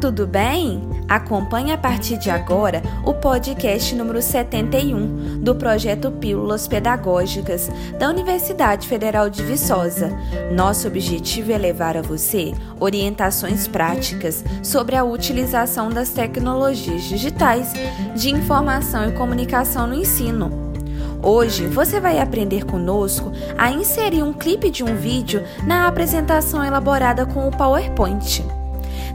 tudo 0.00 0.26
bem? 0.26 0.80
Acompanhe 1.06 1.72
a 1.72 1.78
partir 1.78 2.16
de 2.16 2.30
agora 2.30 2.82
o 3.04 3.12
podcast 3.12 3.94
número 3.94 4.22
71 4.22 5.40
do 5.40 5.54
projeto 5.54 6.10
Pílulas 6.10 6.66
Pedagógicas 6.66 7.70
da 7.98 8.08
Universidade 8.08 8.88
Federal 8.88 9.28
de 9.28 9.42
Viçosa. 9.42 10.10
Nosso 10.52 10.88
objetivo 10.88 11.52
é 11.52 11.58
levar 11.58 11.98
a 11.98 12.02
você 12.02 12.54
orientações 12.80 13.68
práticas 13.68 14.42
sobre 14.62 14.96
a 14.96 15.04
utilização 15.04 15.90
das 15.90 16.08
tecnologias 16.08 17.02
digitais 17.02 17.74
de 18.16 18.30
informação 18.30 19.06
e 19.06 19.12
comunicação 19.12 19.86
no 19.86 19.94
ensino. 19.94 20.70
Hoje 21.22 21.66
você 21.66 22.00
vai 22.00 22.18
aprender 22.18 22.64
conosco 22.64 23.30
a 23.58 23.70
inserir 23.70 24.22
um 24.22 24.32
clipe 24.32 24.70
de 24.70 24.82
um 24.82 24.96
vídeo 24.96 25.44
na 25.66 25.86
apresentação 25.86 26.64
elaborada 26.64 27.26
com 27.26 27.46
o 27.46 27.50
PowerPoint. 27.50 28.59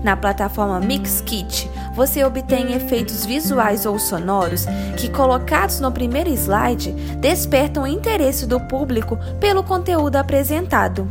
Na 0.05 0.15
plataforma 0.15 0.79
Mixkit, 0.79 1.67
você 1.95 2.23
obtém 2.23 2.73
efeitos 2.73 3.25
visuais 3.25 3.87
ou 3.87 3.97
sonoros 3.97 4.67
que, 4.95 5.09
colocados 5.09 5.79
no 5.79 5.91
primeiro 5.91 6.29
slide, 6.29 6.91
despertam 7.19 7.81
o 7.81 7.87
interesse 7.87 8.45
do 8.45 8.59
público 8.59 9.17
pelo 9.39 9.63
conteúdo 9.63 10.17
apresentado. 10.17 11.09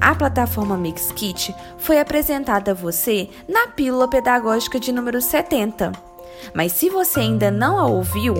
A 0.00 0.12
plataforma 0.12 0.76
Mixkit 0.76 1.54
foi 1.78 2.00
apresentada 2.00 2.72
a 2.72 2.74
você 2.74 3.28
na 3.48 3.68
Pílula 3.68 4.08
Pedagógica 4.10 4.80
de 4.80 4.90
número 4.90 5.22
70. 5.22 5.92
Mas 6.52 6.72
se 6.72 6.90
você 6.90 7.20
ainda 7.20 7.48
não 7.48 7.78
a 7.78 7.86
ouviu, 7.86 8.34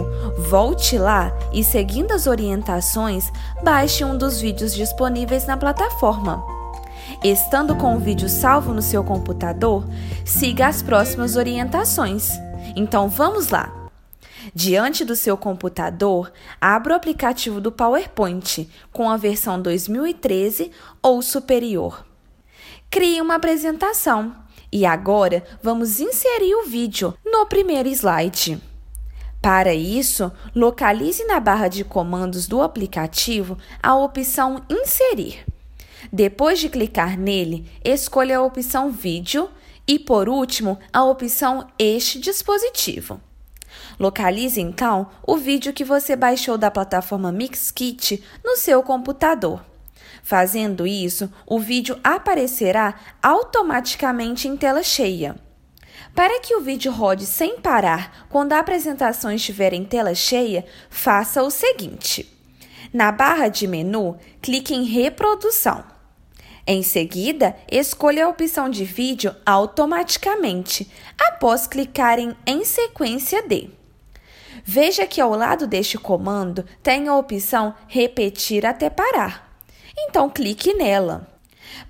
volte 0.51 0.99
lá 0.99 1.33
e, 1.53 1.63
seguindo 1.63 2.11
as 2.11 2.27
orientações, 2.27 3.31
baixe 3.63 4.05
um 4.05 4.19
dos 4.19 4.41
vídeos 4.41 4.75
disponíveis 4.75 5.47
na 5.47 5.57
plataforma. 5.57 6.56
Estando 7.25 7.75
com 7.75 7.97
o 7.97 7.99
vídeo 7.99 8.29
salvo 8.29 8.73
no 8.73 8.83
seu 8.83 9.03
computador, 9.03 9.85
siga 10.25 10.69
as 10.69 10.83
próximas 10.83 11.37
orientações. 11.37 12.31
Então 12.77 13.09
vamos 13.09 13.49
lá! 13.49 13.73
Diante 14.55 15.05
do 15.05 15.17
seu 15.17 15.37
computador, 15.37 16.33
abra 16.61 16.93
o 16.93 16.97
aplicativo 16.97 17.61
do 17.61 17.73
PowerPoint 17.73 18.69
com 18.93 19.11
a 19.11 19.17
versão 19.17 19.61
2013 19.61 20.71
ou 21.03 21.21
superior. 21.21 22.07
Crie 22.89 23.21
uma 23.21 23.35
apresentação 23.35 24.35
e 24.71 24.87
agora 24.87 25.43
vamos 25.63 25.99
inserir 25.99 26.55
o 26.55 26.67
vídeo 26.67 27.15
no 27.25 27.47
primeiro 27.47 27.89
slide. 27.89 28.61
Para 29.43 29.75
isso, 29.75 30.31
localize 30.55 31.25
na 31.25 31.41
barra 31.41 31.69
de 31.69 31.85
comandos 31.85 32.47
do 32.47 32.63
aplicativo 32.63 33.57
a 33.83 33.95
opção 33.97 34.63
Inserir. 34.69 35.45
Depois 36.13 36.59
de 36.59 36.69
clicar 36.69 37.19
nele, 37.19 37.71
escolha 37.85 38.39
a 38.39 38.43
opção 38.43 38.91
Vídeo 38.91 39.49
e, 39.87 39.99
por 39.99 40.29
último, 40.29 40.79
a 40.93 41.05
opção 41.05 41.67
Este 41.79 42.19
dispositivo. 42.19 43.21
Localize 43.99 44.61
então 44.61 45.09
o 45.27 45.37
vídeo 45.37 45.73
que 45.73 45.85
você 45.85 46.17
baixou 46.17 46.57
da 46.57 46.71
plataforma 46.71 47.33
Mixkit 47.33 48.23
no 48.45 48.57
seu 48.57 48.83
computador. 48.83 49.65
Fazendo 50.23 50.87
isso, 50.87 51.33
o 51.47 51.59
vídeo 51.59 51.99
aparecerá 52.03 52.95
automaticamente 53.23 54.49
em 54.49 54.57
tela 54.57 54.83
cheia. 54.83 55.37
Para 56.15 56.41
que 56.41 56.55
o 56.55 56.61
vídeo 56.61 56.91
rode 56.91 57.27
sem 57.27 57.61
parar 57.61 58.27
quando 58.29 58.53
a 58.53 58.59
apresentação 58.59 59.31
estiver 59.31 59.73
em 59.73 59.85
tela 59.85 60.15
cheia, 60.15 60.65
faça 60.91 61.43
o 61.43 61.51
seguinte: 61.51 62.29
na 62.93 63.13
barra 63.13 63.49
de 63.49 63.67
menu, 63.67 64.17
clique 64.41 64.75
em 64.75 64.85
Reprodução. 64.85 65.96
Em 66.67 66.83
seguida, 66.83 67.57
escolha 67.71 68.27
a 68.27 68.29
opção 68.29 68.69
de 68.69 68.85
vídeo 68.85 69.35
automaticamente, 69.47 70.91
após 71.17 71.67
clicar 71.67 72.19
em 72.19 72.37
Em 72.45 72.65
sequência 72.65 73.41
de. 73.47 73.71
Veja 74.65 75.07
que 75.07 75.21
ao 75.21 75.31
lado 75.31 75.67
deste 75.67 75.97
comando 75.97 76.65
tem 76.83 77.07
a 77.07 77.15
opção 77.15 77.73
Repetir 77.87 78.67
até 78.67 78.91
parar. 78.91 79.57
Então, 79.97 80.29
clique 80.29 80.75
nela. 80.75 81.29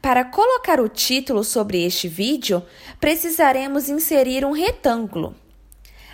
Para 0.03 0.25
colocar 0.25 0.79
o 0.79 0.89
título 0.89 1.43
sobre 1.43 1.83
este 1.83 2.07
vídeo, 2.07 2.63
precisaremos 3.01 3.89
inserir 3.89 4.45
um 4.45 4.53
retângulo. 4.53 5.35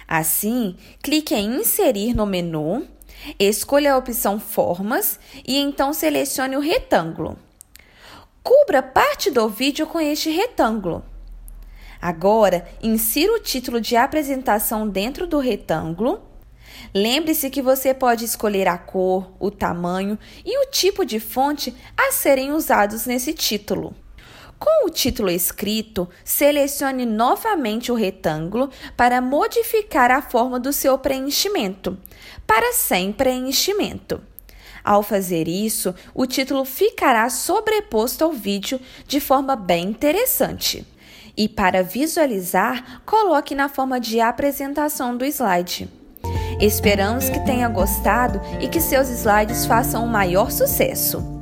Assim, 0.07 0.77
clique 1.03 1.35
em 1.35 1.61
Inserir 1.61 2.15
no 2.15 2.27
menu, 2.27 2.87
escolha 3.39 3.95
a 3.95 3.97
opção 3.97 4.39
Formas 4.39 5.19
e 5.47 5.59
então 5.59 5.93
selecione 5.93 6.57
o 6.57 6.61
retângulo. 6.61 7.37
Cubra 8.43 8.83
parte 8.83 9.31
do 9.31 9.49
vídeo 9.49 9.87
com 9.87 10.01
este 10.01 10.29
retângulo. 10.29 11.05
Agora, 12.01 12.67
insira 12.83 13.33
o 13.33 13.39
título 13.39 13.81
de 13.81 13.95
apresentação 13.95 14.89
dentro 14.89 15.29
do 15.29 15.39
retângulo. 15.39 16.21
Lembre-se 16.93 17.49
que 17.51 17.63
você 17.63 17.95
pode 17.95 18.25
escolher 18.25 18.67
a 18.67 18.77
cor, 18.77 19.31
o 19.39 19.51
tamanho 19.51 20.19
e 20.45 20.59
o 20.59 20.71
tipo 20.71 21.05
de 21.05 21.21
fonte 21.21 21.73
a 21.97 22.11
serem 22.11 22.51
usados 22.51 23.07
nesse 23.07 23.33
título. 23.33 23.95
Com 24.59 24.87
o 24.87 24.91
título 24.91 25.31
escrito, 25.31 26.09
selecione 26.25 27.07
novamente 27.07 27.93
o 27.93 27.95
retângulo 27.95 28.71
para 28.97 29.21
modificar 29.21 30.11
a 30.11 30.21
forma 30.21 30.59
do 30.59 30.73
seu 30.73 30.99
preenchimento, 30.99 31.97
para 32.47 32.73
sem 32.73 33.13
preenchimento. 33.13 34.21
Ao 34.85 35.03
fazer 35.03 35.47
isso, 35.47 35.95
o 36.15 36.27
título 36.27 36.65
ficará 36.65 37.29
sobreposto 37.31 38.25
ao 38.25 38.33
vídeo 38.33 38.81
de 39.07 39.21
forma 39.21 39.55
bem 39.55 39.89
interessante. 39.89 40.87
E 41.37 41.49
para 41.49 41.83
visualizar, 41.83 43.03
coloque 43.07 43.55
na 43.55 43.69
forma 43.69 43.99
de 43.99 44.21
apresentação 44.21 45.17
do 45.17 45.25
slide. 45.25 45.89
Esperamos 46.61 47.29
que 47.29 47.41
tenha 47.41 47.69
gostado 47.69 48.41
e 48.61 48.69
que 48.69 48.81
seus 48.81 49.09
slides 49.09 49.67
façam 49.67 50.05
o 50.05 50.09
maior 50.09 50.51
sucesso. 50.51 51.33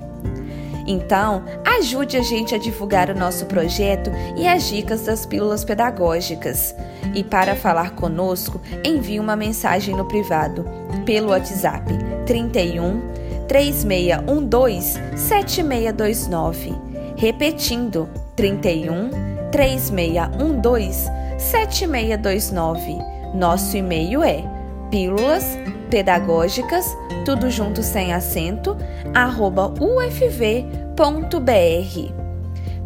Então, 0.87 1.45
ajude 1.65 2.17
a 2.17 2.22
gente 2.22 2.55
a 2.55 2.59
divulgar 2.59 3.11
o 3.11 3.19
nosso 3.19 3.47
projeto 3.47 4.11
e 4.37 4.47
as 4.47 4.69
dicas 4.69 5.03
das 5.03 5.27
pílulas 5.27 5.65
pedagógicas. 5.65 6.75
E 7.15 7.22
para 7.22 7.55
falar 7.55 7.91
conosco, 7.91 8.61
envie 8.84 9.21
uma 9.21 9.37
mensagem 9.37 9.95
no 9.95 10.05
privado 10.07 10.65
pelo 11.05 11.31
WhatsApp 11.31 11.93
31 12.27 13.01
3612 13.50 15.00
7629. 15.16 16.72
Repetindo, 17.16 18.09
31 18.37 19.11
3612 19.50 21.11
7629. 21.37 22.97
Nosso 23.34 23.77
e-mail 23.77 24.22
é 24.22 24.44
pílulas 24.89 25.59
pedagógicas, 25.91 26.87
tudo 27.25 27.50
junto 27.50 27.83
sem 27.83 28.12
acento, 28.12 28.77
arroba 29.12 29.75
ufv.br. 29.81 30.94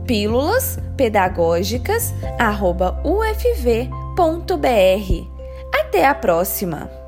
Pílulas 0.06 0.78
pedagógicas, 0.96 2.14
arroba 2.38 3.02
ufv.br. 3.04 3.84
Até 5.78 6.06
a 6.06 6.14
próxima! 6.14 7.03